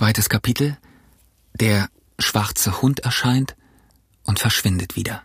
Zweites 0.00 0.30
Kapitel. 0.30 0.78
Der 1.52 1.90
schwarze 2.18 2.80
Hund 2.80 3.00
erscheint 3.00 3.54
und 4.24 4.38
verschwindet 4.38 4.96
wieder. 4.96 5.24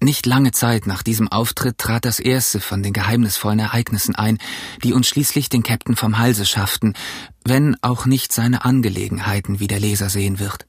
Nicht 0.00 0.24
lange 0.24 0.52
Zeit 0.52 0.86
nach 0.86 1.02
diesem 1.02 1.28
Auftritt 1.28 1.76
trat 1.76 2.06
das 2.06 2.18
erste 2.18 2.60
von 2.60 2.82
den 2.82 2.94
geheimnisvollen 2.94 3.58
Ereignissen 3.58 4.14
ein, 4.14 4.38
die 4.82 4.94
uns 4.94 5.06
schließlich 5.06 5.50
den 5.50 5.62
Captain 5.62 5.96
vom 5.96 6.16
Halse 6.16 6.46
schafften, 6.46 6.94
wenn 7.44 7.76
auch 7.82 8.06
nicht 8.06 8.32
seine 8.32 8.64
Angelegenheiten, 8.64 9.60
wie 9.60 9.66
der 9.66 9.80
Leser 9.80 10.08
sehen 10.08 10.38
wird. 10.38 10.64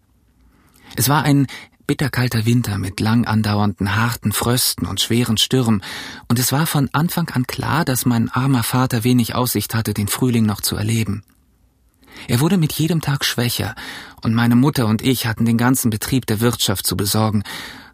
Es 0.98 1.08
war 1.08 1.24
ein 1.24 1.48
bitterkalter 1.88 2.46
Winter 2.46 2.78
mit 2.78 3.00
lang 3.00 3.24
andauernden 3.26 3.96
harten 3.96 4.34
Frösten 4.34 4.86
und 4.88 5.00
schweren 5.00 5.38
Stürmen, 5.38 5.82
und 6.28 6.38
es 6.38 6.52
war 6.52 6.68
von 6.68 6.90
Anfang 6.92 7.30
an 7.30 7.48
klar, 7.48 7.86
dass 7.86 8.06
mein 8.06 8.28
armer 8.30 8.64
Vater 8.64 9.06
wenig 9.06 9.36
Aussicht 9.36 9.74
hatte, 9.74 9.94
den 9.94 10.10
Frühling 10.10 10.46
noch 10.46 10.60
zu 10.60 10.76
erleben. 10.76 11.24
Er 12.28 12.40
wurde 12.40 12.58
mit 12.58 12.74
jedem 12.74 13.02
Tag 13.02 13.26
schwächer, 13.26 13.76
und 14.22 14.34
meine 14.34 14.56
Mutter 14.56 14.88
und 14.88 15.02
ich 15.02 15.28
hatten 15.28 15.46
den 15.46 15.58
ganzen 15.58 15.90
Betrieb 15.90 16.26
der 16.26 16.40
Wirtschaft 16.40 16.88
zu 16.88 16.98
besorgen, 16.98 17.44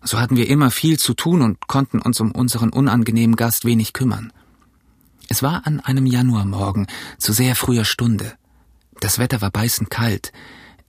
so 0.04 0.20
hatten 0.20 0.36
wir 0.36 0.50
immer 0.50 0.72
viel 0.72 0.98
zu 0.98 1.14
tun 1.14 1.42
und 1.42 1.68
konnten 1.68 2.02
uns 2.02 2.20
um 2.20 2.32
unseren 2.32 2.70
unangenehmen 2.70 3.36
Gast 3.36 3.66
wenig 3.66 3.94
kümmern. 3.94 4.32
Es 5.30 5.44
war 5.44 5.66
an 5.66 5.80
einem 5.80 6.06
Januarmorgen 6.06 6.88
zu 7.18 7.34
sehr 7.34 7.56
früher 7.56 7.86
Stunde. 7.86 8.34
Das 9.00 9.20
Wetter 9.20 9.42
war 9.42 9.52
beißend 9.52 9.90
kalt, 9.90 10.32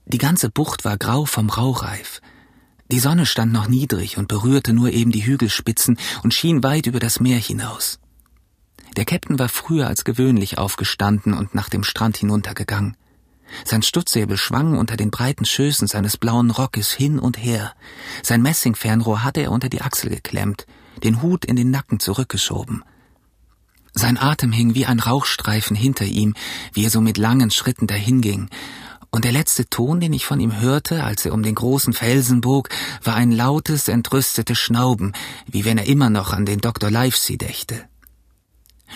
die 0.05 0.17
ganze 0.17 0.49
Bucht 0.49 0.83
war 0.83 0.97
grau 0.97 1.25
vom 1.25 1.49
Raureif. 1.49 2.21
Die 2.91 2.99
Sonne 2.99 3.25
stand 3.25 3.53
noch 3.53 3.67
niedrig 3.67 4.17
und 4.17 4.27
berührte 4.27 4.73
nur 4.73 4.91
eben 4.91 5.11
die 5.11 5.25
Hügelspitzen 5.25 5.97
und 6.23 6.33
schien 6.33 6.61
weit 6.61 6.87
über 6.87 6.99
das 6.99 7.19
Meer 7.19 7.39
hinaus. 7.39 7.99
Der 8.97 9.05
Käpt'n 9.05 9.39
war 9.39 9.49
früher 9.49 9.87
als 9.87 10.03
gewöhnlich 10.03 10.57
aufgestanden 10.57 11.33
und 11.33 11.55
nach 11.55 11.69
dem 11.69 11.83
Strand 11.83 12.17
hinuntergegangen. 12.17 12.95
Sein 13.65 13.81
Stutzsäbel 13.81 14.37
schwang 14.37 14.77
unter 14.77 14.97
den 14.97 15.11
breiten 15.11 15.45
Schößen 15.45 15.87
seines 15.87 16.17
blauen 16.17 16.51
Rockes 16.51 16.91
hin 16.91 17.19
und 17.19 17.37
her. 17.37 17.73
Sein 18.21 18.41
Messingfernrohr 18.41 19.23
hatte 19.23 19.41
er 19.41 19.51
unter 19.51 19.69
die 19.69 19.81
Achsel 19.81 20.09
geklemmt, 20.09 20.65
den 21.03 21.21
Hut 21.21 21.45
in 21.45 21.55
den 21.55 21.71
Nacken 21.71 21.99
zurückgeschoben. 21.99 22.83
Sein 23.93 24.17
Atem 24.17 24.51
hing 24.51 24.73
wie 24.73 24.85
ein 24.85 24.99
Rauchstreifen 24.99 25.75
hinter 25.75 26.05
ihm, 26.05 26.33
wie 26.73 26.85
er 26.85 26.89
so 26.89 26.99
mit 26.99 27.17
langen 27.17 27.51
Schritten 27.51 27.85
dahinging, 27.87 28.49
und 29.13 29.25
der 29.25 29.31
letzte 29.31 29.69
Ton, 29.69 29.99
den 29.99 30.11
ich 30.11 30.25
von 30.25 30.39
ihm 30.39 30.59
hörte, 30.59 31.03
als 31.03 31.23
er 31.23 31.35
um 31.35 31.43
den 31.43 31.53
großen 31.53 31.93
Felsen 31.93 32.41
bog, 32.41 32.69
war 33.03 33.13
ein 33.13 33.31
lautes, 33.31 33.87
entrüstetes 33.87 34.57
Schnauben, 34.57 35.13
wie 35.45 35.65
wenn 35.65 35.77
er 35.77 35.85
immer 35.85 36.09
noch 36.09 36.33
an 36.33 36.47
den 36.47 36.61
Dr. 36.61 36.89
Livesey 36.89 37.37
dächte. 37.37 37.87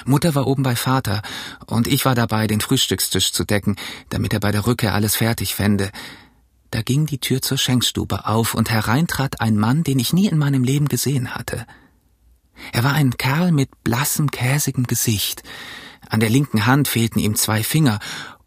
Mutter 0.06 0.36
war 0.36 0.48
oben 0.48 0.64
bei 0.64 0.76
Vater, 0.76 1.22
und 1.66 1.88
ich 1.88 2.06
war 2.06 2.16
dabei, 2.16 2.48
den 2.48 2.62
Frühstückstisch 2.62 3.32
zu 3.32 3.44
decken, 3.44 3.76
damit 4.10 4.34
er 4.34 4.40
bei 4.40 4.52
der 4.52 4.66
Rückkehr 4.66 4.94
alles 4.94 5.16
fertig 5.16 5.56
fände. 5.56 5.92
Da 6.72 6.82
ging 6.82 7.06
die 7.06 7.20
Tür 7.20 7.42
zur 7.42 7.58
Schenkstube 7.58 8.28
auf, 8.28 8.54
und 8.54 8.70
herein 8.70 9.08
trat 9.08 9.42
ein 9.42 9.58
Mann, 9.58 9.84
den 9.84 10.00
ich 10.00 10.14
nie 10.14 10.28
in 10.28 10.38
meinem 10.38 10.64
Leben 10.64 10.88
gesehen 10.88 11.36
hatte. 11.36 11.66
Er 12.72 12.84
war 12.84 12.94
ein 12.94 13.18
Kerl 13.18 13.52
mit 13.52 13.70
blassem, 13.84 14.32
käsigem 14.32 14.86
Gesicht. 14.86 15.44
An 16.10 16.20
der 16.20 16.30
linken 16.30 16.66
Hand 16.66 16.88
fehlten 16.88 17.20
ihm 17.20 17.36
zwei 17.36 17.64
Finger, 17.64 18.00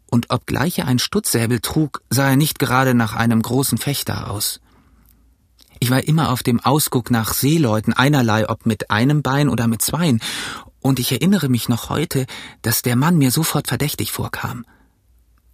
und 0.09 0.29
obgleich 0.29 0.79
er 0.79 0.87
ein 0.87 0.99
Stutzsäbel 0.99 1.61
trug, 1.61 2.01
sah 2.09 2.29
er 2.29 2.35
nicht 2.35 2.59
gerade 2.59 2.93
nach 2.93 3.15
einem 3.15 3.41
großen 3.41 3.77
Fechter 3.77 4.29
aus. 4.29 4.59
Ich 5.79 5.89
war 5.89 6.03
immer 6.03 6.31
auf 6.31 6.43
dem 6.43 6.59
Ausguck 6.59 7.09
nach 7.09 7.33
Seeleuten, 7.33 7.93
einerlei 7.93 8.47
ob 8.47 8.67
mit 8.67 8.91
einem 8.91 9.23
Bein 9.23 9.49
oder 9.49 9.67
mit 9.67 9.81
zweien, 9.81 10.21
und 10.81 10.99
ich 10.99 11.11
erinnere 11.11 11.49
mich 11.49 11.69
noch 11.69 11.89
heute, 11.89 12.25
dass 12.61 12.81
der 12.81 12.95
Mann 12.95 13.17
mir 13.17 13.31
sofort 13.31 13.67
verdächtig 13.67 14.11
vorkam. 14.11 14.65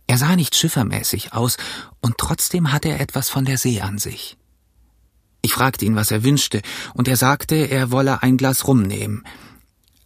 Er 0.08 0.18
sah 0.18 0.36
nicht 0.36 0.56
schiffermäßig 0.56 1.34
aus, 1.34 1.58
und 2.02 2.18
trotzdem 2.18 2.72
hatte 2.72 2.90
er 2.90 3.02
etwas 3.02 3.30
von 3.30 3.46
der 3.46 3.58
See 3.58 3.82
an 3.82 3.98
sich. 3.98 4.38
Ich 5.42 5.54
fragte 5.54 5.86
ihn, 5.86 5.96
was 5.96 6.12
er 6.12 6.24
wünschte, 6.24 6.62
und 6.94 7.08
er 7.08 7.18
sagte, 7.18 7.56
er 7.56 7.92
wolle 7.92 8.24
ein 8.24 8.38
Glas 8.38 8.68
rumnehmen. 8.68 9.24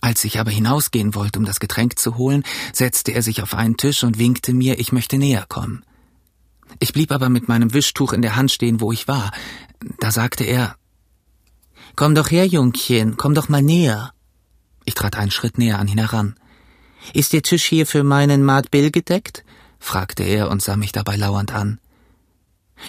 Als 0.01 0.23
ich 0.23 0.39
aber 0.39 0.49
hinausgehen 0.49 1.13
wollte, 1.13 1.37
um 1.37 1.45
das 1.45 1.59
Getränk 1.59 1.99
zu 1.99 2.17
holen, 2.17 2.43
setzte 2.73 3.11
er 3.11 3.21
sich 3.21 3.43
auf 3.43 3.53
einen 3.53 3.77
Tisch 3.77 4.03
und 4.03 4.17
winkte 4.17 4.53
mir, 4.53 4.79
ich 4.79 4.91
möchte 4.91 5.19
näher 5.19 5.45
kommen. 5.47 5.85
Ich 6.79 6.93
blieb 6.93 7.11
aber 7.11 7.29
mit 7.29 7.47
meinem 7.47 7.73
Wischtuch 7.73 8.13
in 8.13 8.23
der 8.23 8.35
Hand 8.35 8.51
stehen, 8.51 8.81
wo 8.81 8.91
ich 8.91 9.07
war. 9.07 9.31
Da 9.99 10.11
sagte 10.11 10.43
er 10.43 10.75
Komm 11.95 12.15
doch 12.15 12.31
her, 12.31 12.47
Jungchen, 12.47 13.17
komm 13.17 13.35
doch 13.35 13.49
mal 13.49 13.61
näher. 13.61 14.13
Ich 14.85 14.95
trat 14.95 15.17
einen 15.17 15.31
Schritt 15.31 15.57
näher 15.57 15.79
an 15.79 15.87
ihn 15.87 15.97
heran. 15.97 16.35
Ist 17.13 17.33
der 17.33 17.41
Tisch 17.41 17.65
hier 17.65 17.85
für 17.85 18.03
meinen 18.03 18.43
Maat 18.43 18.71
Bill 18.71 18.91
gedeckt? 18.91 19.43
fragte 19.79 20.23
er 20.23 20.49
und 20.49 20.61
sah 20.61 20.75
mich 20.75 20.91
dabei 20.91 21.15
lauernd 21.15 21.53
an. 21.53 21.79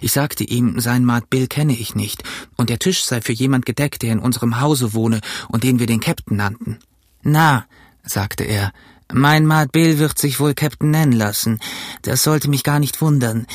Ich 0.00 0.12
sagte 0.12 0.44
ihm, 0.44 0.80
sein 0.80 1.04
Maat 1.04 1.28
Bill 1.30 1.47
kenne 1.47 1.75
ich 1.75 1.94
nicht, 1.94 2.22
und 2.56 2.70
der 2.70 2.78
Tisch 2.78 3.04
sei 3.04 3.20
für 3.20 3.32
jemand 3.32 3.66
gedeckt, 3.66 4.03
der 4.03 4.12
in 4.12 4.19
unserem 4.19 4.60
Hause 4.60 4.94
wohne 4.94 5.20
und 5.48 5.64
den 5.64 5.78
wir 5.78 5.86
den 5.86 6.00
Captain 6.00 6.36
nannten. 6.36 6.78
Na, 7.22 7.66
sagte 8.03 8.44
er, 8.44 8.72
mein 9.12 9.46
Maat 9.46 9.72
Bill 9.72 9.98
wird 9.98 10.18
sich 10.18 10.40
wohl 10.40 10.54
Captain 10.54 10.90
nennen 10.90 11.12
lassen. 11.12 11.60
Das 12.02 12.22
sollte 12.22 12.48
mich 12.48 12.64
gar 12.64 12.78
nicht 12.78 13.00
wundern. 13.00 13.46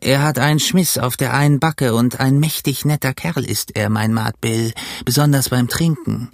Er 0.00 0.22
hat 0.22 0.38
einen 0.38 0.60
Schmiss 0.60 0.96
auf 0.96 1.16
der 1.16 1.34
einen 1.34 1.58
Backe 1.58 1.94
und 1.94 2.20
ein 2.20 2.38
mächtig 2.38 2.84
netter 2.84 3.14
Kerl 3.14 3.44
ist 3.44 3.76
er, 3.76 3.90
mein 3.90 4.12
Maat 4.12 4.40
Bill, 4.40 4.72
besonders 5.04 5.48
beim 5.48 5.68
Trinken. 5.68 6.30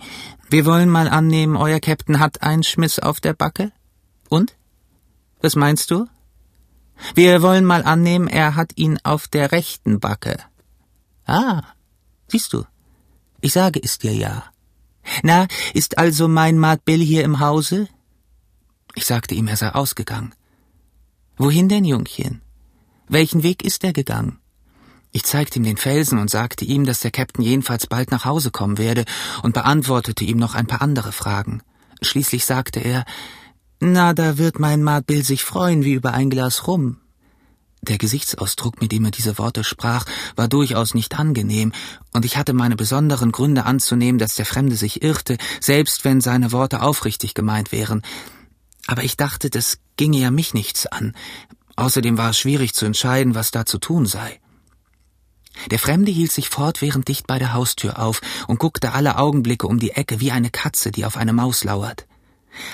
Wir 0.51 0.67
wollen 0.67 0.91
mal 0.91 1.09
annehmen, 1.09 1.57
euer 1.57 1.81
Captain 1.81 2.21
hat 2.21 2.43
einen 2.43 2.63
Schmiss 2.63 2.99
auf 2.99 3.21
der 3.21 3.33
Backe? 3.33 3.73
Und? 4.29 4.57
Was 5.41 5.57
meinst 5.57 5.91
du? 5.91 6.07
Wir 7.15 7.43
wollen 7.43 7.65
mal 7.65 7.85
annehmen, 7.85 8.29
er 8.29 8.55
hat 8.55 8.73
ihn 8.77 8.99
auf 9.03 9.29
der 9.29 9.53
rechten 9.53 9.99
Backe. 9.99 10.37
Ah, 11.27 11.63
siehst 12.29 12.53
du, 12.53 12.65
ich 13.41 13.53
sage 13.53 13.81
es 13.83 13.99
dir 13.99 14.13
ja. 14.13 14.45
Na, 15.23 15.47
ist 15.73 15.99
also 15.99 16.29
mein 16.29 16.59
Maat 16.59 16.85
Bill 16.85 17.01
hier 17.01 17.25
im 17.25 17.41
Hause? 17.41 17.89
Ich 18.95 19.07
sagte 19.07 19.35
ihm, 19.35 19.49
er 19.49 19.57
sei 19.57 19.71
ausgegangen. 19.75 20.35
Wohin 21.37 21.69
denn, 21.69 21.85
Jungchen? 21.85 22.43
Welchen 23.09 23.43
Weg 23.43 23.65
ist 23.65 23.85
er 23.85 23.93
gegangen? 23.93 24.39
Ich 25.11 25.25
zeigte 25.25 25.59
ihm 25.59 25.65
den 25.65 25.77
Felsen 25.77 26.19
und 26.19 26.31
sagte 26.31 26.65
ihm, 26.65 26.85
dass 26.85 27.01
der 27.01 27.11
Captain 27.11 27.45
jedenfalls 27.45 27.87
bald 27.87 28.11
nach 28.11 28.25
Hause 28.25 28.51
kommen 28.51 28.79
werde 28.79 29.05
und 29.43 29.55
beantwortete 29.55 30.25
ihm 30.25 30.39
noch 30.39 30.55
ein 30.55 30.67
paar 30.67 30.83
andere 30.83 31.13
Fragen. 31.13 31.63
Schließlich 32.03 32.45
sagte 32.45 32.81
er, 32.81 33.05
na, 33.81 34.15
da 34.15 34.39
wird 34.39 34.59
mein 34.59 34.83
Maat 34.83 35.07
Bill 35.07 35.25
sich 35.25 35.45
freuen 35.45 35.85
wie 35.85 35.93
über 35.93 36.15
ein 36.15 36.31
Glas 36.31 36.67
Rum. 36.67 36.99
Der 37.83 37.99
Gesichtsausdruck, 37.99 38.81
mit 38.81 38.93
dem 38.93 39.05
er 39.05 39.11
diese 39.11 39.37
Worte 39.37 39.63
sprach, 39.63 40.07
war 40.37 40.49
durchaus 40.49 40.95
nicht 40.95 41.19
angenehm, 41.19 41.73
und 42.13 42.25
ich 42.25 42.39
hatte 42.39 42.55
meine 42.55 42.77
besonderen 42.77 43.31
Gründe 43.31 43.67
anzunehmen, 43.67 44.19
dass 44.19 44.37
der 44.37 44.47
Fremde 44.47 44.77
sich 44.77 45.03
irrte, 45.03 45.37
selbst 45.61 46.05
wenn 46.05 46.23
seine 46.23 46.51
Worte 46.51 46.81
aufrichtig 46.81 47.35
gemeint 47.35 47.73
wären. 47.73 48.03
Aber 48.87 49.05
ich 49.05 49.17
dachte, 49.17 49.51
das 49.51 49.79
ginge 49.97 50.19
ja 50.19 50.31
mich 50.31 50.55
nichts 50.55 50.87
an. 50.87 51.15
Außerdem 51.77 52.19
war 52.19 52.31
es 52.31 52.39
schwierig 52.39 52.75
zu 52.75 52.85
entscheiden, 52.85 53.35
was 53.35 53.51
da 53.51 53.67
zu 53.67 53.79
tun 53.79 54.07
sei. 54.07 54.41
Der 55.71 55.79
Fremde 55.79 56.11
hielt 56.11 56.33
sich 56.33 56.49
fortwährend 56.49 57.09
dicht 57.09 57.27
bei 57.27 57.39
der 57.39 57.53
Haustür 57.53 57.99
auf 57.99 58.21
und 58.49 58.59
guckte 58.59 58.93
alle 58.93 59.17
Augenblicke 59.19 59.67
um 59.67 59.79
die 59.79 59.93
Ecke 59.93 60.21
wie 60.21 60.33
eine 60.33 60.51
Katze, 60.51 60.91
die 60.91 61.05
auf 61.05 61.17
eine 61.17 61.33
Maus 61.33 61.65
lauert. 61.65 62.07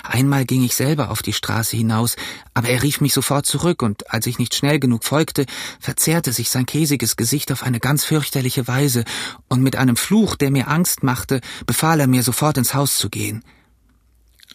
Einmal 0.03 0.45
ging 0.45 0.63
ich 0.63 0.75
selber 0.75 1.11
auf 1.11 1.23
die 1.23 1.33
Straße 1.33 1.77
hinaus, 1.77 2.17
aber 2.53 2.69
er 2.69 2.83
rief 2.83 3.01
mich 3.01 3.15
sofort 3.15 3.47
zurück, 3.47 3.83
und 3.83 4.11
als 4.13 4.27
ich 4.27 4.39
nicht 4.39 4.55
schnell 4.55 4.79
genug 4.79 5.05
folgte, 5.05 5.47
verzerrte 5.79 6.33
sich 6.33 6.51
sein 6.51 6.67
käsiges 6.67 7.17
Gesicht 7.17 7.51
auf 7.51 7.63
eine 7.63 7.81
ganz 7.81 8.05
fürchterliche 8.05 8.69
Weise, 8.69 9.05
und 9.49 9.63
mit 9.63 9.77
einem 9.77 9.97
Fluch, 9.97 10.37
der 10.37 10.51
mir 10.51 10.69
Angst 10.69 11.03
machte, 11.03 11.41
befahl 11.67 12.01
er 12.01 12.07
mir 12.09 12.23
sofort 12.23 12.59
ins 12.59 12.75
Haus 12.75 12.99
zu 12.99 13.09
gehen. 13.09 13.43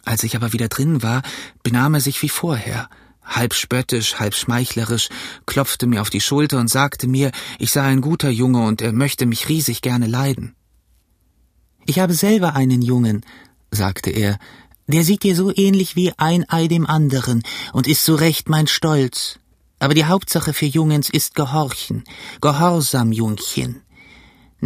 Als 0.06 0.22
ich 0.22 0.36
aber 0.36 0.52
wieder 0.52 0.68
drin 0.68 1.02
war, 1.02 1.22
benahm 1.64 1.94
er 1.94 2.00
sich 2.00 2.22
wie 2.22 2.28
vorher, 2.28 2.88
halb 3.24 3.54
spöttisch, 3.54 4.20
halb 4.20 4.34
schmeichlerisch, 4.34 5.08
klopfte 5.46 5.88
mir 5.88 6.00
auf 6.00 6.10
die 6.10 6.20
Schulter 6.20 6.60
und 6.60 6.70
sagte 6.70 7.08
mir, 7.08 7.32
ich 7.58 7.72
sei 7.72 7.82
ein 7.82 8.00
guter 8.00 8.30
Junge 8.30 8.64
und 8.64 8.80
er 8.80 8.92
möchte 8.92 9.26
mich 9.26 9.48
riesig 9.48 9.82
gerne 9.82 10.06
leiden. 10.06 10.54
Ich 11.86 11.98
habe 11.98 12.14
selber 12.14 12.54
einen 12.54 12.82
Jungen, 12.82 13.26
sagte 13.72 14.10
er, 14.10 14.38
der 14.86 15.02
sieht 15.02 15.24
dir 15.24 15.34
so 15.34 15.52
ähnlich 15.52 15.96
wie 15.96 16.12
ein 16.16 16.48
Ei 16.48 16.68
dem 16.68 16.86
anderen 16.86 17.42
und 17.72 17.88
ist 17.88 18.04
so 18.04 18.14
recht 18.14 18.48
mein 18.48 18.68
Stolz. 18.68 19.40
Aber 19.80 19.94
die 19.94 20.04
Hauptsache 20.04 20.52
für 20.52 20.66
Jungens 20.66 21.10
ist 21.10 21.34
Gehorchen. 21.34 22.04
Gehorsam, 22.40 23.10
Jungchen. 23.10 23.82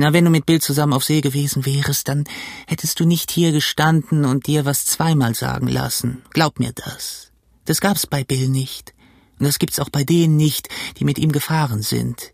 Na, 0.00 0.14
wenn 0.14 0.24
du 0.24 0.30
mit 0.30 0.46
Bill 0.46 0.62
zusammen 0.62 0.94
auf 0.94 1.04
See 1.04 1.20
gewesen 1.20 1.66
wärest, 1.66 2.08
dann 2.08 2.24
hättest 2.66 2.98
du 3.00 3.04
nicht 3.04 3.30
hier 3.30 3.52
gestanden 3.52 4.24
und 4.24 4.46
dir 4.46 4.64
was 4.64 4.86
zweimal 4.86 5.34
sagen 5.34 5.68
lassen. 5.68 6.22
Glaub 6.30 6.58
mir 6.58 6.72
das. 6.72 7.32
Das 7.66 7.82
gab's 7.82 8.06
bei 8.06 8.24
Bill 8.24 8.48
nicht. 8.48 8.94
Und 9.38 9.44
das 9.44 9.58
gibt's 9.58 9.78
auch 9.78 9.90
bei 9.90 10.02
denen 10.02 10.38
nicht, 10.38 10.70
die 10.96 11.04
mit 11.04 11.18
ihm 11.18 11.32
gefahren 11.32 11.82
sind. 11.82 12.32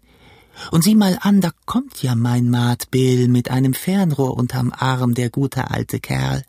Und 0.70 0.84
sieh 0.84 0.94
mal 0.94 1.18
an, 1.20 1.40
da 1.40 1.50
kommt 1.64 2.04
ja 2.04 2.14
mein 2.14 2.50
Maat 2.50 2.92
Bill 2.92 3.26
mit 3.26 3.50
einem 3.50 3.74
Fernrohr 3.74 4.36
unterm 4.36 4.72
Arm, 4.72 5.14
der 5.14 5.30
gute 5.30 5.68
alte 5.68 5.98
Kerl. 5.98 6.44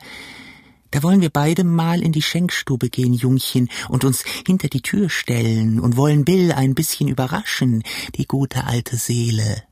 Da 0.92 1.02
wollen 1.02 1.22
wir 1.22 1.32
beide 1.32 1.64
mal 1.64 2.04
in 2.04 2.12
die 2.12 2.22
Schenkstube 2.22 2.90
gehen, 2.90 3.14
Jungchen, 3.14 3.70
und 3.90 4.04
uns 4.04 4.24
hinter 4.46 4.68
die 4.68 4.84
Tür 4.84 5.10
stellen 5.10 5.80
und 5.80 5.98
wollen 5.98 6.26
Bill 6.26 6.52
ein 6.52 6.76
bisschen 6.76 7.08
überraschen, 7.08 7.82
die 8.14 8.28
gute 8.28 8.66
alte 8.66 8.98
Seele. 8.98 9.64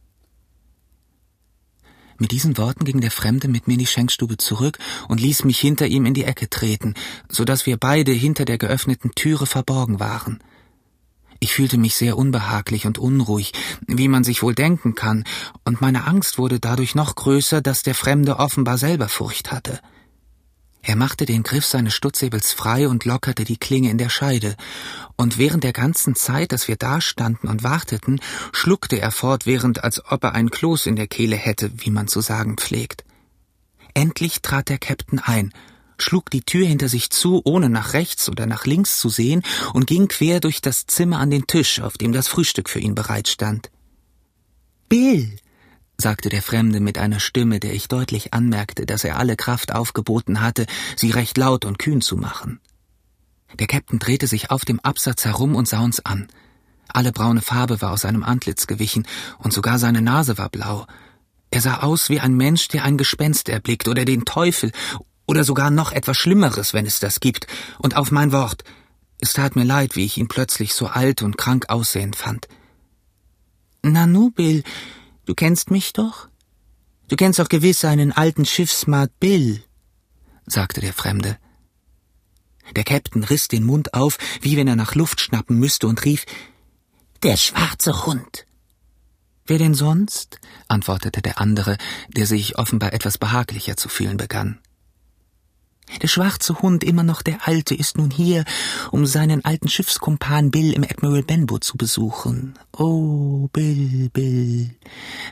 Mit 2.18 2.32
diesen 2.32 2.58
Worten 2.58 2.86
ging 2.86 3.02
der 3.02 3.12
Fremde 3.12 3.48
mit 3.48 3.68
mir 3.68 3.74
in 3.74 3.80
die 3.80 3.86
Schenkstube 3.86 4.38
zurück 4.38 4.78
und 5.10 5.20
ließ 5.20 5.44
mich 5.44 5.60
hinter 5.60 5.88
ihm 5.88 6.06
in 6.06 6.14
die 6.14 6.24
Ecke 6.24 6.50
treten, 6.50 6.94
so 7.30 7.44
dass 7.44 7.66
wir 7.66 7.78
beide 7.78 8.12
hinter 8.12 8.46
der 8.46 8.58
geöffneten 8.58 9.12
Türe 9.16 9.46
verborgen 9.46 10.00
waren. 10.00 10.40
Ich 11.40 11.54
fühlte 11.54 11.78
mich 11.78 11.96
sehr 11.96 12.18
unbehaglich 12.18 12.86
und 12.86 12.98
unruhig, 12.98 13.52
wie 13.88 14.08
man 14.08 14.24
sich 14.24 14.42
wohl 14.42 14.56
denken 14.56 14.96
kann, 14.96 15.26
und 15.66 15.82
meine 15.82 16.08
Angst 16.08 16.38
wurde 16.38 16.60
dadurch 16.60 16.96
noch 16.96 17.16
größer, 17.16 17.62
dass 17.62 17.84
der 17.84 17.96
Fremde 17.96 18.40
offenbar 18.40 18.78
selber 18.78 19.10
Furcht 19.10 19.52
hatte. 19.52 19.82
Er 20.88 20.96
machte 20.96 21.26
den 21.26 21.42
Griff 21.42 21.66
seines 21.66 21.96
Stutzsäbels 21.96 22.54
frei 22.54 22.88
und 22.88 23.06
lockerte 23.06 23.44
die 23.44 23.58
Klinge 23.58 23.90
in 23.90 23.98
der 23.98 24.10
Scheide, 24.10 24.56
und 25.16 25.40
während 25.40 25.64
der 25.64 25.74
ganzen 25.74 26.16
Zeit, 26.16 26.52
dass 26.52 26.68
wir 26.68 26.76
dastanden 26.76 27.50
und 27.50 27.64
warteten, 27.64 28.22
schluckte 28.52 29.02
er 29.02 29.10
fortwährend, 29.10 29.84
als 29.84 30.06
ob 30.06 30.24
er 30.24 30.34
ein 30.34 30.52
Kloß 30.52 30.86
in 30.86 30.96
der 30.96 31.08
Kehle 31.08 31.38
hätte, 31.38 31.72
wie 31.78 31.90
man 31.90 32.08
zu 32.08 32.22
sagen 32.22 32.58
pflegt. 32.58 33.04
Endlich 33.96 34.44
trat 34.44 34.70
der 34.70 34.78
Käpt'n 34.78 35.20
ein, 35.24 35.54
schlug 35.98 36.30
die 36.30 36.42
Tür 36.42 36.68
hinter 36.68 36.88
sich 36.88 37.10
zu, 37.10 37.42
ohne 37.44 37.70
nach 37.70 37.94
rechts 37.94 38.30
oder 38.30 38.46
nach 38.46 38.66
links 38.66 39.00
zu 39.00 39.10
sehen, 39.10 39.42
und 39.74 39.88
ging 39.88 40.08
quer 40.08 40.40
durch 40.40 40.62
das 40.62 40.86
Zimmer 40.86 41.18
an 41.18 41.31
den 41.31 41.48
Tisch, 41.48 41.80
auf 41.80 41.98
dem 41.98 42.12
das 42.12 42.28
Frühstück 42.28 42.70
für 42.70 42.80
ihn 42.80 42.94
bereitstand. 42.94 43.72
Bill, 44.88 45.40
sagte 45.97 46.30
der 46.30 46.42
Fremde 46.42 46.80
mit 46.80 46.97
einer 46.97 47.19
Stimme, 47.19 47.59
der 47.59 47.74
ich 47.74 47.88
deutlich 47.88 48.33
anmerkte, 48.33 48.86
dass 48.86 49.03
er 49.03 49.18
alle 49.18 49.36
Kraft 49.36 49.74
aufgeboten 49.74 50.42
hatte, 50.42 50.65
sie 50.95 51.12
recht 51.12 51.38
laut 51.38 51.65
und 51.65 51.80
kühn 51.80 52.01
zu 52.01 52.18
machen. 52.18 52.59
Der 53.59 53.68
Käpt'n 53.68 54.00
drehte 54.00 54.27
sich 54.27 54.51
auf 54.51 54.65
dem 54.65 54.80
Absatz 54.81 55.25
herum 55.25 55.56
und 55.56 55.68
sah 55.68 55.80
uns 55.80 56.06
an. 56.06 56.27
Alle 56.88 57.12
braune 57.12 57.42
Farbe 57.42 57.81
war 57.81 57.92
aus 57.92 58.01
seinem 58.01 58.24
Antlitz 58.24 58.68
gewichen, 58.68 59.07
und 59.39 59.53
sogar 59.53 59.80
seine 59.80 60.01
Nase 60.01 60.38
war 60.38 60.50
blau. 60.50 60.86
Er 61.51 61.62
sah 61.62 61.77
aus 61.77 62.09
wie 62.09 62.19
ein 62.19 62.36
Mensch, 62.36 62.68
der 62.68 62.83
ein 62.83 62.97
Gespenst 62.97 63.50
erblickt 63.50 63.88
oder 63.88 64.06
den 64.06 64.25
Teufel 64.25 64.71
oder 65.25 65.44
sogar 65.44 65.71
noch 65.71 65.92
etwas 65.92 66.18
Schlimmeres, 66.18 66.74
wenn 66.74 66.86
es 66.86 67.00
das 67.00 67.19
gibt. 67.19 67.47
Und 67.80 67.95
auf 67.95 68.12
mein 68.12 68.31
Wort, 68.31 68.63
es 69.19 69.33
tat 69.33 69.56
mir 69.56 69.63
leid, 69.63 69.95
wie 69.95 70.06
ich 70.06 70.18
ihn 70.18 70.27
plötzlich 70.27 70.74
so 70.74 70.88
alt 70.88 71.21
und 71.21 71.38
krank 71.38 71.65
aussehend 71.69 72.15
fand. 72.15 72.47
Nanu, 73.81 74.31
Bill, 74.31 74.63
Du 75.25 75.33
kennst 75.33 75.72
mich 75.72 75.94
doch? 75.94 76.27
Du 77.07 77.16
kennst 77.16 77.39
doch 77.39 77.50
gewiss 77.50 77.86
einen 77.86 78.12
alten 78.12 78.45
Schiffsmart 78.45 79.19
Bill, 79.19 79.63
sagte 80.45 80.81
der 80.81 80.94
Fremde. 80.94 81.38
Der 82.75 82.83
Käpt'n 82.83 83.30
riss 83.30 83.48
den 83.48 83.63
Mund 83.63 83.94
auf, 83.94 84.18
wie 84.42 84.57
wenn 84.57 84.68
er 84.68 84.75
nach 84.75 84.95
Luft 84.95 85.22
schnappen 85.22 85.60
müsste, 85.60 85.88
und 85.88 86.04
rief 86.06 86.25
Der 87.22 87.38
schwarze 87.38 88.06
Hund. 88.06 88.45
Wer 89.45 89.60
denn 89.60 89.75
sonst? 89.75 90.39
antwortete 90.68 91.22
der 91.22 91.39
andere, 91.39 91.78
der 92.07 92.25
sich 92.25 92.57
offenbar 92.57 92.94
etwas 92.94 93.19
behaglicher 93.19 93.78
zu 93.78 93.89
fühlen 93.89 94.18
begann. 94.18 94.60
Der 96.02 96.08
schwarze 96.08 96.62
Hund, 96.62 96.84
immer 96.84 97.04
noch 97.04 97.22
der 97.22 97.48
alte, 97.48 97.76
ist 97.76 97.98
nun 97.98 98.10
hier, 98.10 98.44
um 98.92 99.06
seinen 99.06 99.46
alten 99.46 99.70
Schiffskumpan 99.70 100.52
Bill 100.52 100.74
im 100.74 100.84
Admiral 100.84 101.24
Benbow 101.24 101.60
zu 101.60 101.78
besuchen. 101.78 102.58
Oh, 102.76 103.48
Bill, 103.54 104.10
Bill. 104.12 104.72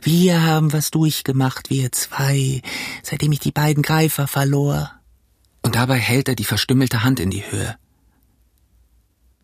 Wir 0.04 0.44
haben 0.44 0.72
was 0.72 0.92
durchgemacht, 0.92 1.70
wir 1.70 1.92
zwei, 1.92 2.62
seitdem 3.02 3.32
ich 3.32 3.40
die 3.40 3.52
beiden 3.52 3.84
Greifer 3.84 4.28
verlor. 4.28 4.92
Und 5.64 5.76
dabei 5.76 5.98
hält 5.98 6.30
er 6.30 6.36
die 6.36 6.46
verstümmelte 6.46 7.04
Hand 7.04 7.20
in 7.20 7.32
die 7.32 7.50
Höhe. 7.50 7.76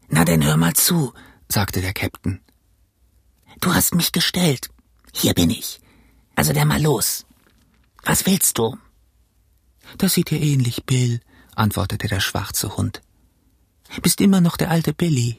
Na 0.10 0.26
denn 0.26 0.44
hör 0.44 0.58
mal 0.58 0.74
zu, 0.74 1.14
sagte 1.48 1.82
der 1.82 1.94
Käpt'n. 1.94 2.40
Du 3.62 3.74
hast 3.74 3.96
mich 3.96 4.12
gestellt. 4.12 4.70
Hier 5.14 5.34
bin 5.34 5.50
ich. 5.50 5.80
Also 6.36 6.54
der 6.54 6.66
mal 6.66 6.82
los. 6.82 7.26
Was 8.04 8.26
willst 8.26 8.58
du? 8.58 8.78
Das 9.98 10.14
sieht 10.14 10.30
dir 10.30 10.42
ähnlich, 10.42 10.86
Bill, 10.86 11.20
antwortete 11.56 12.08
der 12.08 12.20
schwarze 12.20 12.78
Hund. 12.78 13.02
Bist 14.02 14.22
immer 14.22 14.42
noch 14.42 14.58
der 14.58 14.70
alte 14.70 14.94
Billy. 14.94 15.38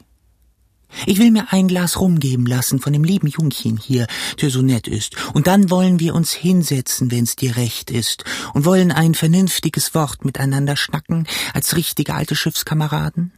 Ich 1.06 1.18
will 1.18 1.30
mir 1.30 1.52
ein 1.52 1.68
Glas 1.68 2.00
rumgeben 2.00 2.46
lassen 2.46 2.80
von 2.80 2.92
dem 2.92 3.04
lieben 3.04 3.28
Jungchen 3.28 3.76
hier, 3.76 4.06
der 4.40 4.50
so 4.50 4.60
nett 4.60 4.88
ist, 4.88 5.14
und 5.34 5.46
dann 5.46 5.70
wollen 5.70 6.00
wir 6.00 6.14
uns 6.14 6.32
hinsetzen, 6.32 7.10
wenn's 7.10 7.36
dir 7.36 7.56
recht 7.56 7.90
ist, 7.90 8.24
und 8.54 8.64
wollen 8.64 8.90
ein 8.90 9.14
vernünftiges 9.14 9.94
Wort 9.94 10.24
miteinander 10.24 10.76
schnacken, 10.76 11.28
als 11.54 11.76
richtige 11.76 12.14
alte 12.14 12.34
Schiffskameraden. 12.34 13.32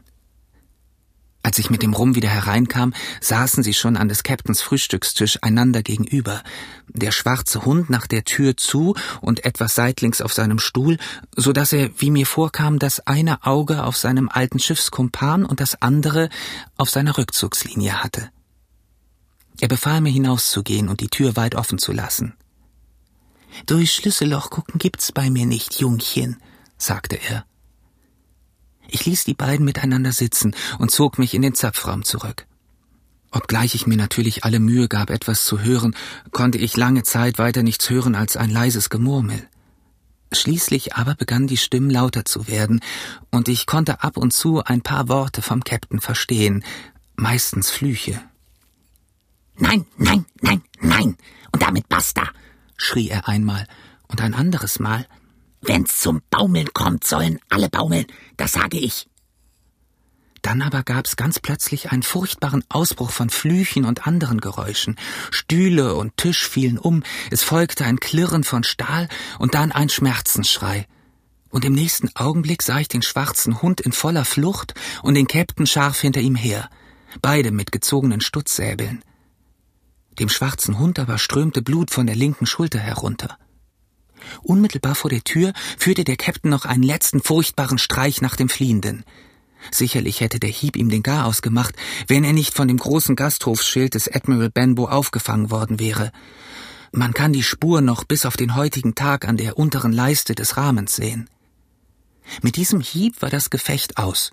Als 1.44 1.58
ich 1.58 1.70
mit 1.70 1.82
dem 1.82 1.92
Rum 1.92 2.14
wieder 2.14 2.28
hereinkam, 2.28 2.94
saßen 3.20 3.64
sie 3.64 3.74
schon 3.74 3.96
an 3.96 4.08
des 4.08 4.22
Captains 4.22 4.62
Frühstückstisch 4.62 5.38
einander 5.42 5.82
gegenüber. 5.82 6.42
Der 6.86 7.10
schwarze 7.10 7.64
Hund 7.64 7.90
nach 7.90 8.06
der 8.06 8.24
Tür 8.24 8.56
zu 8.56 8.94
und 9.20 9.44
etwas 9.44 9.74
seitlings 9.74 10.20
auf 10.20 10.32
seinem 10.32 10.60
Stuhl, 10.60 10.98
so 11.34 11.52
dass 11.52 11.72
er, 11.72 11.90
wie 11.98 12.12
mir 12.12 12.26
vorkam, 12.26 12.78
das 12.78 13.00
eine 13.06 13.44
Auge 13.44 13.84
auf 13.84 13.96
seinem 13.96 14.28
alten 14.28 14.60
Schiffskumpan 14.60 15.44
und 15.44 15.58
das 15.58 15.82
andere 15.82 16.28
auf 16.76 16.90
seiner 16.90 17.18
Rückzugslinie 17.18 18.04
hatte. 18.04 18.30
Er 19.60 19.68
befahl 19.68 20.00
mir 20.00 20.12
hinauszugehen 20.12 20.88
und 20.88 21.00
die 21.00 21.08
Tür 21.08 21.34
weit 21.34 21.56
offen 21.56 21.78
zu 21.78 21.92
lassen. 21.92 22.34
Durch 23.66 23.92
Schlüsselloch 23.92 24.50
gucken 24.50 24.78
gibt's 24.78 25.12
bei 25.12 25.28
mir 25.28 25.46
nicht, 25.46 25.80
Jungchen, 25.80 26.36
sagte 26.78 27.16
er. 27.16 27.44
Ich 28.88 29.06
ließ 29.06 29.25
die 29.25 29.34
beiden 29.34 29.64
miteinander 29.64 30.12
sitzen 30.12 30.55
und 30.79 30.90
zog 30.90 31.19
mich 31.19 31.34
in 31.34 31.43
den 31.43 31.55
Zapfraum 31.55 32.05
zurück. 32.05 32.46
Obgleich 33.31 33.75
ich 33.75 33.87
mir 33.87 33.96
natürlich 33.96 34.44
alle 34.44 34.61
Mühe 34.61 34.88
gab, 34.88 35.08
etwas 35.08 35.44
zu 35.44 35.61
hören, 35.61 35.96
konnte 36.32 36.58
ich 36.58 36.76
lange 36.76 37.02
Zeit 37.02 37.38
weiter 37.38 37.62
nichts 37.62 37.88
hören 37.88 38.14
als 38.14 38.37
ein 38.37 38.50
leises 38.50 38.90
Gemurmel. 38.90 39.49
Schließlich 40.32 40.94
aber 40.94 41.14
begannen 41.14 41.46
die 41.46 41.56
Stimmen 41.56 41.90
lauter 41.90 42.25
zu 42.25 42.46
werden, 42.46 42.81
und 43.31 43.49
ich 43.49 43.67
konnte 43.67 44.02
ab 44.02 44.19
und 44.19 44.32
zu 44.32 44.62
ein 44.62 44.82
paar 44.82 45.08
Worte 45.08 45.40
vom 45.40 45.61
Käpt'n 45.61 46.00
verstehen, 46.00 46.64
meistens 47.17 47.70
Flüche. 47.70 48.20
Nein, 49.56 49.87
nein, 49.96 50.26
nein, 50.40 50.62
nein, 50.81 51.17
und 51.52 51.62
damit 51.62 51.88
basta, 51.88 52.28
schrie 52.76 53.08
er 53.08 53.28
einmal, 53.28 53.67
und 54.08 54.20
ein 54.20 54.35
anderes 54.35 54.78
Mal 54.78 55.06
Wenn's 55.62 56.00
zum 56.00 56.23
Baumeln 56.29 56.73
kommt, 56.75 57.05
sollen 57.05 57.38
alle 57.49 57.69
baumeln, 57.69 58.06
das 58.37 58.53
sage 58.53 58.79
ich. 58.79 59.06
Dann 60.43 60.61
aber 60.61 60.82
gab's 60.82 61.14
ganz 61.14 61.38
plötzlich 61.38 61.93
einen 61.93 62.03
furchtbaren 62.03 62.64
Ausbruch 62.69 63.12
von 63.12 63.31
Flüchen 63.31 63.85
und 63.85 64.09
anderen 64.09 64.41
Geräuschen. 64.41 64.97
Stühle 65.31 65.95
und 65.95 66.16
Tisch 66.16 66.49
fielen 66.49 66.78
um, 66.78 67.04
es 67.31 67.45
folgte 67.45 67.85
ein 67.85 68.00
Klirren 68.00 68.42
von 68.42 68.64
Stahl 68.64 69.09
und 69.38 69.54
dann 69.54 69.71
ein 69.71 69.88
Schmerzensschrei. 69.88 70.88
Und 71.49 71.64
im 71.64 71.75
nächsten 71.75 72.11
Augenblick 72.16 72.62
sah 72.62 72.81
ich 72.81 72.88
den 72.88 73.02
schwarzen 73.02 73.62
Hund 73.62 73.81
in 73.81 73.92
voller 73.92 74.25
Flucht 74.25 74.75
und 75.02 75.14
den 75.14 75.28
Käpt'n 75.28 75.66
scharf 75.66 76.00
hinter 76.00 76.21
ihm 76.21 76.35
her, 76.35 76.69
beide 77.21 77.52
mit 77.52 77.71
gezogenen 77.71 78.21
Stutzsäbeln. 78.21 79.04
Dem 80.19 80.28
schwarzen 80.28 80.81
Hund 80.81 80.99
aber 80.99 81.19
strömte 81.19 81.62
Blut 81.62 81.92
von 81.92 82.07
der 82.07 82.16
linken 82.16 82.47
Schulter 82.47 82.81
herunter. 82.81 83.38
Unmittelbar 84.43 84.95
vor 84.95 85.11
der 85.11 85.25
Tür 85.25 85.52
führte 85.79 86.05
der 86.05 86.17
Captain 86.17 86.50
noch 86.50 86.64
einen 86.64 86.83
letzten 86.83 87.23
furchtbaren 87.23 87.79
Streich 87.79 88.21
nach 88.21 88.37
dem 88.37 88.49
Fliehenden. 88.49 89.05
Sicherlich 89.71 90.21
hätte 90.21 90.41
der 90.41 90.50
Hieb 90.50 90.76
ihm 90.76 90.88
den 90.88 91.02
Garaus 91.02 91.43
gemacht, 91.43 91.75
wenn 92.09 92.25
er 92.25 92.33
nicht 92.33 92.55
von 92.55 92.69
dem 92.69 92.79
großen 92.79 93.17
Gasthofsschild 93.17 93.95
des 93.95 94.12
Admiral 94.12 94.50
Benbow 94.50 94.87
aufgefangen 94.87 95.50
worden 95.50 95.79
wäre. 95.79 96.11
Man 96.91 97.14
kann 97.14 97.33
die 97.33 97.43
Spur 97.43 97.81
noch 97.81 98.05
bis 98.05 98.26
auf 98.26 98.37
den 98.37 98.57
heutigen 98.57 98.95
Tag 98.95 99.26
an 99.26 99.37
der 99.37 99.59
unteren 99.59 99.93
Leiste 99.93 100.35
des 100.35 100.57
Rahmens 100.57 100.97
sehen. 100.97 101.31
Mit 102.43 102.57
diesem 102.57 102.81
Hieb 102.81 103.23
war 103.23 103.31
das 103.31 103.50
Gefecht 103.50 103.99
aus. 103.99 104.33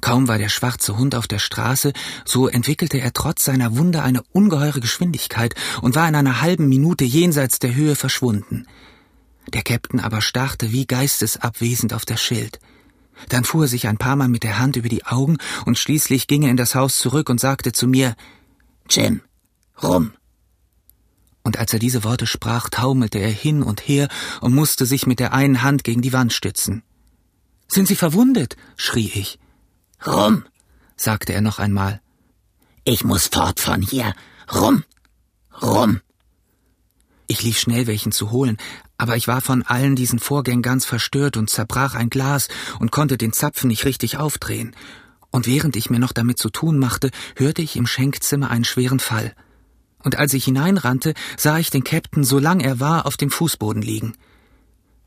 Kaum 0.00 0.28
war 0.28 0.38
der 0.38 0.48
schwarze 0.48 0.96
Hund 0.96 1.14
auf 1.14 1.26
der 1.26 1.38
Straße, 1.38 1.92
so 2.24 2.48
entwickelte 2.48 3.00
er 3.00 3.12
trotz 3.12 3.44
seiner 3.44 3.76
Wunde 3.76 4.02
eine 4.02 4.22
ungeheure 4.32 4.80
Geschwindigkeit 4.80 5.54
und 5.82 5.94
war 5.94 6.08
in 6.08 6.14
einer 6.14 6.40
halben 6.40 6.68
Minute 6.68 7.04
jenseits 7.04 7.58
der 7.58 7.74
Höhe 7.74 7.96
verschwunden. 7.96 8.66
Der 9.52 9.62
Käpt'n 9.62 10.00
aber 10.00 10.20
starrte 10.20 10.72
wie 10.72 10.86
geistesabwesend 10.86 11.92
auf 11.92 12.04
das 12.04 12.20
Schild. 12.20 12.58
Dann 13.28 13.44
fuhr 13.44 13.64
er 13.64 13.68
sich 13.68 13.86
ein 13.86 13.98
paar 13.98 14.16
Mal 14.16 14.28
mit 14.28 14.42
der 14.42 14.58
Hand 14.58 14.76
über 14.76 14.88
die 14.88 15.04
Augen 15.04 15.38
und 15.64 15.78
schließlich 15.78 16.26
ging 16.26 16.42
er 16.42 16.50
in 16.50 16.56
das 16.56 16.74
Haus 16.74 16.98
zurück 16.98 17.28
und 17.28 17.40
sagte 17.40 17.72
zu 17.72 17.86
mir, 17.86 18.16
Jim, 18.90 19.22
rum. 19.82 20.12
Und 21.42 21.58
als 21.58 21.72
er 21.72 21.78
diese 21.78 22.04
Worte 22.04 22.26
sprach, 22.26 22.70
taumelte 22.70 23.18
er 23.18 23.30
hin 23.30 23.62
und 23.62 23.86
her 23.86 24.08
und 24.40 24.54
musste 24.54 24.86
sich 24.86 25.06
mit 25.06 25.20
der 25.20 25.32
einen 25.34 25.62
Hand 25.62 25.84
gegen 25.84 26.00
die 26.00 26.12
Wand 26.12 26.32
stützen. 26.32 26.82
Sind 27.68 27.86
Sie 27.86 27.96
verwundet? 27.96 28.56
schrie 28.76 29.10
ich. 29.14 29.38
Rum, 30.06 30.44
sagte 30.96 31.32
er 31.32 31.40
noch 31.40 31.58
einmal. 31.58 32.00
Ich 32.84 33.04
muss 33.04 33.28
fort 33.28 33.60
von 33.60 33.80
hier. 33.80 34.14
Rum, 34.52 34.84
rum. 35.62 36.00
Ich 37.26 37.42
lief 37.42 37.58
schnell 37.58 37.86
welchen 37.86 38.12
zu 38.12 38.30
holen, 38.30 38.58
aber 38.98 39.16
ich 39.16 39.28
war 39.28 39.40
von 39.40 39.62
allen 39.62 39.96
diesen 39.96 40.18
Vorgängen 40.18 40.62
ganz 40.62 40.84
verstört 40.84 41.38
und 41.38 41.48
zerbrach 41.48 41.94
ein 41.94 42.10
Glas 42.10 42.48
und 42.78 42.92
konnte 42.92 43.16
den 43.16 43.32
Zapfen 43.32 43.68
nicht 43.68 43.86
richtig 43.86 44.18
aufdrehen. 44.18 44.76
Und 45.30 45.46
während 45.46 45.74
ich 45.76 45.88
mir 45.88 45.98
noch 45.98 46.12
damit 46.12 46.38
zu 46.38 46.50
tun 46.50 46.78
machte, 46.78 47.10
hörte 47.36 47.62
ich 47.62 47.76
im 47.76 47.86
Schenkzimmer 47.86 48.50
einen 48.50 48.64
schweren 48.64 49.00
Fall. 49.00 49.34
Und 50.02 50.16
als 50.16 50.34
ich 50.34 50.44
hineinrannte, 50.44 51.14
sah 51.38 51.58
ich 51.58 51.70
den 51.70 51.82
Captain, 51.82 52.24
so 52.24 52.38
lang 52.38 52.60
er 52.60 52.78
war, 52.78 53.06
auf 53.06 53.16
dem 53.16 53.30
Fußboden 53.30 53.80
liegen. 53.80 54.14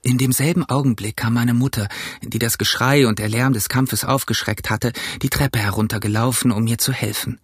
In 0.08 0.18
demselben 0.18 0.64
Augenblick 0.64 1.18
kam 1.18 1.34
meine 1.34 1.54
Mutter, 1.54 1.90
die 2.24 2.40
das 2.40 2.58
Geschrei 2.58 3.08
und 3.08 3.20
der 3.20 3.28
Lärm 3.28 3.52
des 3.52 3.68
Kampfes 3.68 4.06
aufgeschreckt 4.06 4.70
hatte, 4.70 4.94
die 5.22 5.30
Treppe 5.30 5.60
heruntergelaufen, 5.60 6.52
um 6.52 6.64
mir 6.64 6.78
zu 6.78 6.94
helfen. 6.94 7.42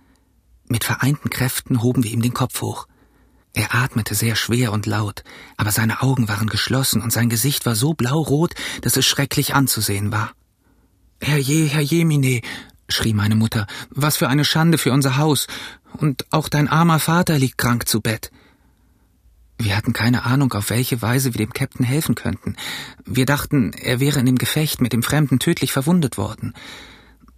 Mit 0.69 0.85
vereinten 0.85 1.29
Kräften 1.29 1.83
hoben 1.83 2.05
wir 2.05 2.11
ihm 2.11 2.21
den 2.21 2.33
Kopf 2.33 2.61
hoch. 2.61 2.87
Er 3.53 3.75
atmete 3.75 4.15
sehr 4.15 4.37
schwer 4.37 4.71
und 4.71 4.85
laut, 4.85 5.25
aber 5.57 5.71
seine 5.71 6.01
Augen 6.01 6.29
waren 6.29 6.47
geschlossen 6.47 7.01
und 7.01 7.11
sein 7.11 7.27
Gesicht 7.27 7.65
war 7.65 7.75
so 7.75 7.95
blaurot, 7.95 8.53
dass 8.79 8.95
es 8.95 9.05
schrecklich 9.05 9.53
anzusehen 9.53 10.13
war. 10.13 10.31
Herr 11.19 11.39
je, 11.39 11.65
Herr 11.65 11.81
Jemine, 11.81 12.39
schrie 12.87 13.13
meine 13.13 13.35
Mutter, 13.35 13.67
was 13.89 14.15
für 14.15 14.29
eine 14.29 14.45
Schande 14.45 14.77
für 14.77 14.93
unser 14.93 15.17
Haus. 15.17 15.47
Und 15.97 16.25
auch 16.31 16.47
dein 16.47 16.69
armer 16.69 16.99
Vater 16.99 17.37
liegt 17.37 17.57
krank 17.57 17.89
zu 17.89 17.99
Bett. 17.99 18.31
Wir 19.63 19.77
hatten 19.77 19.93
keine 19.93 20.25
Ahnung, 20.25 20.51
auf 20.53 20.69
welche 20.69 21.01
Weise 21.01 21.33
wir 21.33 21.37
dem 21.37 21.53
Captain 21.53 21.85
helfen 21.85 22.15
könnten. 22.15 22.57
Wir 23.05 23.25
dachten, 23.25 23.71
er 23.71 24.01
wäre 24.01 24.19
in 24.19 24.25
dem 24.25 24.37
Gefecht 24.37 24.81
mit 24.81 24.91
dem 24.91 25.03
Fremden 25.03 25.39
tödlich 25.39 25.71
verwundet 25.71 26.17
worden. 26.17 26.53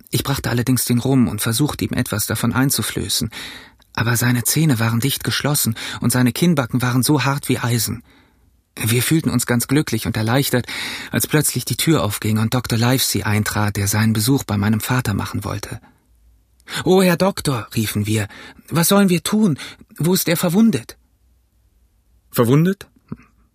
Ich 0.10 0.24
brachte 0.24 0.50
allerdings 0.50 0.86
den 0.86 0.98
Rum 0.98 1.28
und 1.28 1.42
versuchte 1.42 1.86
ihm 1.86 1.94
etwas 1.94 2.26
davon 2.26 2.52
einzuflößen, 2.52 3.30
aber 3.94 4.18
seine 4.18 4.44
Zähne 4.44 4.80
waren 4.80 5.00
dicht 5.00 5.24
geschlossen 5.24 5.76
und 6.02 6.12
seine 6.12 6.32
Kinnbacken 6.32 6.82
waren 6.82 7.04
so 7.04 7.26
hart 7.26 7.48
wie 7.48 7.60
Eisen. 7.60 8.02
Wir 8.76 9.04
fühlten 9.04 9.30
uns 9.30 9.46
ganz 9.46 9.68
glücklich 9.68 10.08
und 10.08 10.18
erleichtert, 10.18 10.66
als 11.12 11.28
plötzlich 11.28 11.64
die 11.64 11.78
Tür 11.78 12.04
aufging 12.04 12.40
und 12.40 12.56
Dr. 12.56 12.80
Livesey 12.80 13.22
eintrat, 13.22 13.76
der 13.76 13.88
seinen 13.88 14.14
Besuch 14.14 14.44
bei 14.46 14.58
meinem 14.58 14.80
Vater 14.80 15.14
machen 15.14 15.44
wollte. 15.44 15.80
Oh, 16.86 17.04
Herr 17.04 17.18
Doktor, 17.18 17.68
riefen 17.76 18.08
wir, 18.08 18.28
was 18.70 18.88
sollen 18.88 19.10
wir 19.10 19.22
tun? 19.22 19.60
Wo 20.00 20.16
ist 20.16 20.28
er 20.28 20.38
verwundet? 20.38 20.98
Verwundet? 22.36 22.88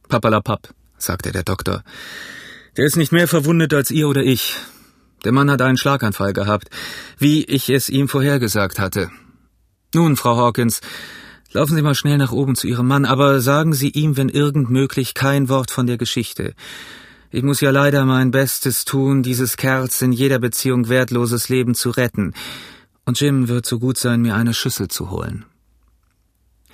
Papalapap, 0.09 0.73
sagte 0.97 1.33
der 1.33 1.43
Doktor. 1.43 1.85
Der 2.79 2.87
ist 2.87 2.97
nicht 2.97 3.13
mehr 3.13 3.29
verwundet 3.29 3.75
als 3.75 3.91
ihr 3.91 4.09
oder 4.09 4.23
ich. 4.23 4.57
Der 5.23 5.33
Mann 5.33 5.51
hat 5.51 5.61
einen 5.61 5.77
Schlaganfall 5.77 6.33
gehabt, 6.33 6.71
wie 7.19 7.45
ich 7.45 7.69
es 7.69 7.91
ihm 7.91 8.09
vorhergesagt 8.09 8.79
hatte. 8.79 9.11
Nun, 9.95 10.17
Frau 10.17 10.35
Hawkins, 10.39 10.81
laufen 11.53 11.77
Sie 11.77 11.83
mal 11.83 11.95
schnell 11.95 12.17
nach 12.17 12.33
oben 12.33 12.57
zu 12.57 12.69
Ihrem 12.69 12.89
Mann, 12.89 13.05
aber 13.05 13.43
sagen 13.43 13.75
Sie 13.75 13.91
ihm, 13.91 14.17
wenn 14.17 14.31
irgend 14.31 14.71
möglich, 14.71 15.13
kein 15.13 15.51
Wort 15.51 15.71
von 15.71 15.87
der 15.87 15.99
Geschichte. 15.99 16.55
Ich 17.31 17.43
muss 17.43 17.61
ja 17.61 17.71
leider 17.71 18.07
mein 18.07 18.31
Bestes 18.31 18.87
tun, 18.87 19.23
dieses 19.23 19.59
Kerls 19.59 20.01
in 20.01 20.13
jeder 20.13 20.39
Beziehung 20.39 20.89
wertloses 20.89 21.51
Leben 21.51 21.75
zu 21.75 21.91
retten. 21.91 22.33
Und 23.05 23.21
Jim 23.21 23.49
wird 23.49 23.67
so 23.67 23.79
gut 23.79 23.99
sein, 23.99 24.23
mir 24.23 24.37
eine 24.37 24.55
Schüssel 24.55 24.89
zu 24.89 25.11
holen. 25.11 25.45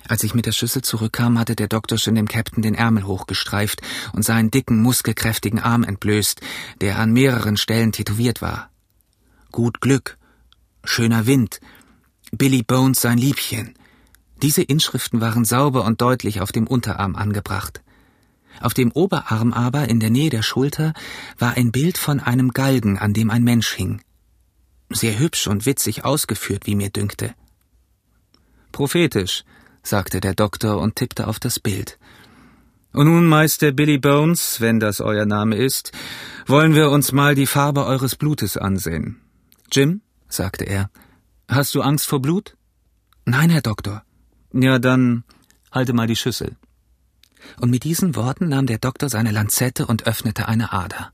Als 0.07 0.23
ich 0.23 0.33
mit 0.33 0.45
der 0.45 0.53
Schüssel 0.53 0.81
zurückkam, 0.81 1.37
hatte 1.37 1.55
der 1.55 1.67
Doktor 1.67 1.97
schon 1.97 2.15
dem 2.15 2.27
Captain 2.27 2.61
den 2.61 2.75
Ärmel 2.75 3.05
hochgestreift 3.05 3.81
und 4.13 4.23
seinen 4.23 4.51
dicken, 4.51 4.81
muskelkräftigen 4.81 5.59
Arm 5.59 5.83
entblößt, 5.83 6.39
der 6.81 6.99
an 6.99 7.11
mehreren 7.11 7.57
Stellen 7.57 7.91
tätowiert 7.91 8.41
war. 8.41 8.69
Gut 9.51 9.81
Glück, 9.81 10.17
schöner 10.83 11.25
Wind, 11.25 11.59
Billy 12.31 12.63
Bones 12.63 13.01
sein 13.01 13.17
Liebchen. 13.17 13.73
Diese 14.41 14.61
Inschriften 14.61 15.19
waren 15.19 15.45
sauber 15.45 15.83
und 15.83 16.01
deutlich 16.01 16.41
auf 16.41 16.51
dem 16.51 16.67
Unterarm 16.67 17.15
angebracht. 17.15 17.81
Auf 18.61 18.73
dem 18.73 18.91
Oberarm 18.91 19.53
aber, 19.53 19.89
in 19.89 19.99
der 19.99 20.09
Nähe 20.09 20.29
der 20.29 20.41
Schulter, 20.41 20.93
war 21.37 21.57
ein 21.57 21.71
Bild 21.71 21.97
von 21.97 22.19
einem 22.19 22.51
Galgen, 22.51 22.97
an 22.97 23.13
dem 23.13 23.29
ein 23.29 23.43
Mensch 23.43 23.73
hing. 23.73 24.01
Sehr 24.89 25.19
hübsch 25.19 25.47
und 25.47 25.65
witzig 25.65 26.05
ausgeführt, 26.05 26.65
wie 26.65 26.75
mir 26.75 26.89
dünkte. 26.89 27.33
Prophetisch, 28.71 29.43
sagte 29.87 30.19
der 30.19 30.33
Doktor 30.33 30.79
und 30.79 30.95
tippte 30.95 31.27
auf 31.27 31.39
das 31.39 31.59
Bild. 31.59 31.97
Und 32.93 33.07
nun, 33.07 33.25
Meister 33.27 33.71
Billy 33.71 33.97
Bones, 33.97 34.59
wenn 34.61 34.79
das 34.79 35.01
euer 35.01 35.25
Name 35.25 35.55
ist, 35.55 35.91
wollen 36.45 36.73
wir 36.73 36.89
uns 36.89 37.11
mal 37.11 37.35
die 37.35 37.45
Farbe 37.45 37.85
eures 37.85 38.15
Blutes 38.15 38.57
ansehen. 38.57 39.21
Jim, 39.71 40.01
sagte 40.29 40.65
er, 40.65 40.89
Hast 41.47 41.75
du 41.75 41.81
Angst 41.81 42.07
vor 42.07 42.21
Blut? 42.21 42.57
Nein, 43.25 43.49
Herr 43.49 43.61
Doktor. 43.61 44.03
Ja, 44.53 44.79
dann 44.79 45.23
halte 45.71 45.93
mal 45.93 46.07
die 46.07 46.15
Schüssel. 46.15 46.55
Und 47.59 47.69
mit 47.69 47.83
diesen 47.83 48.15
Worten 48.15 48.49
nahm 48.49 48.65
der 48.65 48.79
Doktor 48.79 49.09
seine 49.09 49.31
Lanzette 49.31 49.85
und 49.85 50.07
öffnete 50.07 50.47
eine 50.47 50.73
Ader. 50.73 51.11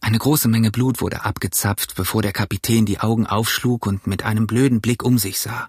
Eine 0.00 0.18
große 0.18 0.48
Menge 0.48 0.70
Blut 0.70 1.00
wurde 1.00 1.24
abgezapft, 1.24 1.94
bevor 1.94 2.22
der 2.22 2.32
Kapitän 2.32 2.86
die 2.86 3.00
Augen 3.00 3.26
aufschlug 3.26 3.86
und 3.86 4.06
mit 4.06 4.24
einem 4.24 4.46
blöden 4.46 4.80
Blick 4.80 5.02
um 5.02 5.18
sich 5.18 5.38
sah. 5.38 5.68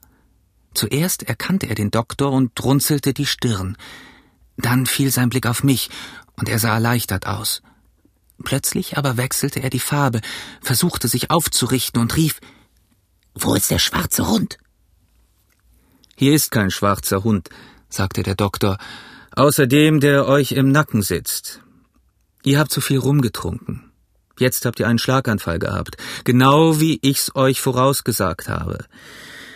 Zuerst 0.74 1.24
erkannte 1.24 1.68
er 1.68 1.76
den 1.76 1.92
Doktor 1.92 2.32
und 2.32 2.64
runzelte 2.64 3.14
die 3.14 3.26
Stirn. 3.26 3.78
Dann 4.58 4.86
fiel 4.86 5.12
sein 5.12 5.30
Blick 5.30 5.46
auf 5.46 5.64
mich, 5.64 5.90
und 6.36 6.50
er 6.50 6.60
sah 6.60 6.74
erleichtert 6.74 7.28
aus. 7.28 7.62
Plötzlich 8.44 8.98
aber 8.98 9.18
wechselte 9.18 9.62
er 9.62 9.70
die 9.70 9.80
Farbe, 9.80 10.22
versuchte 10.62 11.08
sich 11.08 11.30
aufzurichten 11.30 12.02
und 12.02 12.16
rief 12.16 12.40
Wo 13.36 13.56
ist 13.56 13.72
der 13.72 13.80
schwarze 13.80 14.28
Hund? 14.28 14.58
Hier 16.16 16.34
ist 16.34 16.52
kein 16.52 16.72
schwarzer 16.72 17.24
Hund, 17.24 17.50
sagte 17.90 18.24
der 18.24 18.36
Doktor, 18.36 18.78
außer 19.36 19.68
dem, 19.68 20.00
der 20.00 20.28
euch 20.28 20.52
im 20.52 20.72
Nacken 20.72 21.02
sitzt. 21.02 21.62
Ihr 22.44 22.60
habt 22.60 22.72
zu 22.72 22.82
viel 22.82 23.00
rumgetrunken. 23.00 23.92
Jetzt 24.38 24.66
habt 24.66 24.80
ihr 24.80 24.88
einen 24.88 25.00
Schlaganfall 25.00 25.60
gehabt, 25.60 25.98
genau 26.24 26.80
wie 26.80 27.00
ich's 27.02 27.36
euch 27.36 27.62
vorausgesagt 27.62 28.50
habe. 28.50 28.86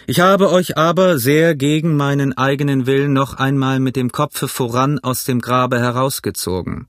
Ich 0.09 0.21
habe 0.21 0.49
euch 0.51 0.77
aber 0.77 1.19
sehr 1.19 1.53
gegen 1.53 1.97
meinen 1.97 2.31
eigenen 2.31 2.85
Willen 2.85 3.11
noch 3.11 3.33
einmal 3.33 3.81
mit 3.81 3.97
dem 3.97 4.09
Kopfe 4.09 4.47
voran 4.47 4.99
aus 4.99 5.25
dem 5.25 5.41
Grabe 5.41 5.81
herausgezogen. 5.81 6.87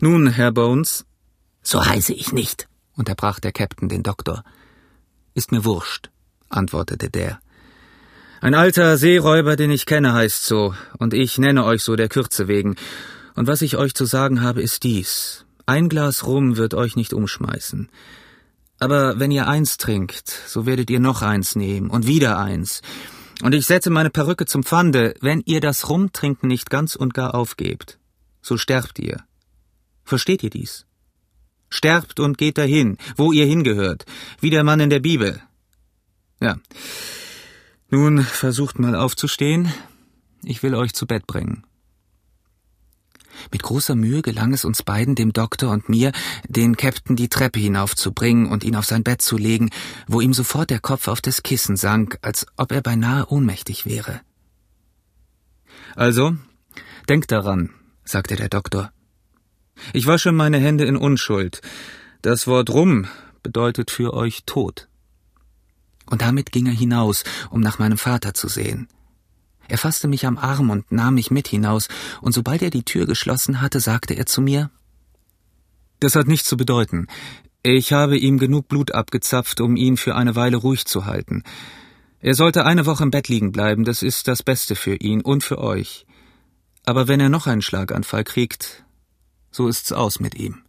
Nun, 0.00 0.26
Herr 0.26 0.52
Bones. 0.52 1.06
So 1.62 1.86
heiße 1.86 2.12
ich 2.12 2.32
nicht, 2.32 2.68
unterbrach 2.94 3.40
der 3.40 3.52
Captain 3.52 3.88
den 3.88 4.02
Doktor. 4.02 4.44
Ist 5.32 5.50
mir 5.50 5.64
wurscht, 5.64 6.10
antwortete 6.50 7.08
der. 7.08 7.40
Ein 8.42 8.52
alter 8.52 8.98
Seeräuber, 8.98 9.56
den 9.56 9.70
ich 9.70 9.86
kenne, 9.86 10.12
heißt 10.12 10.44
so, 10.44 10.74
und 10.98 11.14
ich 11.14 11.38
nenne 11.38 11.64
euch 11.64 11.82
so 11.82 11.96
der 11.96 12.10
Kürze 12.10 12.48
wegen. 12.48 12.76
Und 13.34 13.46
was 13.46 13.62
ich 13.62 13.78
euch 13.78 13.94
zu 13.94 14.04
sagen 14.04 14.42
habe, 14.42 14.60
ist 14.60 14.82
dies. 14.82 15.46
Ein 15.64 15.88
Glas 15.88 16.26
Rum 16.26 16.58
wird 16.58 16.74
euch 16.74 16.96
nicht 16.96 17.14
umschmeißen. 17.14 17.88
Aber 18.78 19.18
wenn 19.18 19.30
ihr 19.30 19.48
eins 19.48 19.78
trinkt, 19.78 20.28
so 20.28 20.66
werdet 20.66 20.90
ihr 20.90 21.00
noch 21.00 21.22
eins 21.22 21.56
nehmen 21.56 21.88
und 21.90 22.06
wieder 22.06 22.38
eins. 22.38 22.82
Und 23.42 23.54
ich 23.54 23.66
setze 23.66 23.90
meine 23.90 24.10
Perücke 24.10 24.46
zum 24.46 24.62
Pfande, 24.62 25.14
wenn 25.20 25.42
ihr 25.44 25.60
das 25.60 25.88
Rumtrinken 25.88 26.48
nicht 26.48 26.70
ganz 26.70 26.94
und 26.94 27.14
gar 27.14 27.34
aufgebt, 27.34 27.98
so 28.42 28.56
sterbt 28.56 28.98
ihr. 28.98 29.22
Versteht 30.04 30.42
ihr 30.42 30.50
dies? 30.50 30.86
Sterbt 31.68 32.20
und 32.20 32.38
geht 32.38 32.58
dahin, 32.58 32.96
wo 33.16 33.32
ihr 33.32 33.44
hingehört, 33.44 34.04
wie 34.40 34.50
der 34.50 34.64
Mann 34.64 34.80
in 34.80 34.90
der 34.90 35.00
Bibel. 35.00 35.42
Ja. 36.40 36.56
Nun 37.90 38.22
versucht 38.22 38.78
mal 38.78 38.94
aufzustehen. 38.94 39.72
Ich 40.42 40.62
will 40.62 40.74
euch 40.74 40.92
zu 40.92 41.06
Bett 41.06 41.26
bringen. 41.26 41.64
Mit 43.52 43.62
großer 43.62 43.94
Mühe 43.94 44.22
gelang 44.22 44.52
es 44.52 44.64
uns 44.64 44.82
beiden, 44.82 45.14
dem 45.14 45.32
Doktor 45.32 45.70
und 45.70 45.88
mir, 45.88 46.12
den 46.48 46.76
Captain 46.76 47.16
die 47.16 47.28
Treppe 47.28 47.60
hinaufzubringen 47.60 48.46
und 48.46 48.64
ihn 48.64 48.76
auf 48.76 48.84
sein 48.84 49.04
Bett 49.04 49.22
zu 49.22 49.36
legen, 49.36 49.70
wo 50.06 50.20
ihm 50.20 50.32
sofort 50.32 50.70
der 50.70 50.80
Kopf 50.80 51.08
auf 51.08 51.20
das 51.20 51.42
Kissen 51.42 51.76
sank, 51.76 52.18
als 52.22 52.46
ob 52.56 52.72
er 52.72 52.82
beinahe 52.82 53.26
ohnmächtig 53.30 53.86
wäre. 53.86 54.20
Also, 55.94 56.36
denkt 57.08 57.32
daran, 57.32 57.70
sagte 58.04 58.36
der 58.36 58.48
Doktor. 58.48 58.92
Ich 59.92 60.06
wasche 60.06 60.32
meine 60.32 60.58
Hände 60.58 60.84
in 60.84 60.96
Unschuld. 60.96 61.60
Das 62.22 62.46
Wort 62.46 62.70
rum 62.70 63.06
bedeutet 63.42 63.90
für 63.90 64.14
euch 64.14 64.44
Tod. 64.46 64.88
Und 66.06 66.22
damit 66.22 66.52
ging 66.52 66.66
er 66.66 66.72
hinaus, 66.72 67.24
um 67.50 67.60
nach 67.60 67.78
meinem 67.78 67.98
Vater 67.98 68.34
zu 68.34 68.48
sehen. 68.48 68.88
Er 69.68 69.78
fasste 69.78 70.08
mich 70.08 70.26
am 70.26 70.38
Arm 70.38 70.70
und 70.70 70.90
nahm 70.92 71.14
mich 71.14 71.30
mit 71.30 71.48
hinaus, 71.48 71.88
und 72.20 72.32
sobald 72.32 72.62
er 72.62 72.70
die 72.70 72.84
Tür 72.84 73.06
geschlossen 73.06 73.60
hatte, 73.60 73.80
sagte 73.80 74.14
er 74.14 74.26
zu 74.26 74.40
mir 74.40 74.70
Das 76.00 76.14
hat 76.14 76.26
nichts 76.26 76.48
zu 76.48 76.56
bedeuten. 76.56 77.06
Ich 77.62 77.92
habe 77.92 78.16
ihm 78.16 78.38
genug 78.38 78.68
Blut 78.68 78.92
abgezapft, 78.92 79.60
um 79.60 79.76
ihn 79.76 79.96
für 79.96 80.14
eine 80.14 80.36
Weile 80.36 80.56
ruhig 80.56 80.84
zu 80.84 81.04
halten. 81.04 81.42
Er 82.20 82.34
sollte 82.34 82.64
eine 82.64 82.86
Woche 82.86 83.02
im 83.02 83.10
Bett 83.10 83.28
liegen 83.28 83.52
bleiben, 83.52 83.84
das 83.84 84.02
ist 84.02 84.28
das 84.28 84.42
Beste 84.42 84.76
für 84.76 84.94
ihn 84.94 85.20
und 85.20 85.42
für 85.42 85.58
euch. 85.58 86.06
Aber 86.84 87.08
wenn 87.08 87.20
er 87.20 87.28
noch 87.28 87.46
einen 87.46 87.62
Schlaganfall 87.62 88.24
kriegt, 88.24 88.84
so 89.50 89.68
ist's 89.68 89.92
aus 89.92 90.20
mit 90.20 90.34
ihm. 90.34 90.65